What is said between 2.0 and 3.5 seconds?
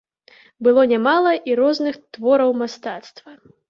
твораў мастацтва.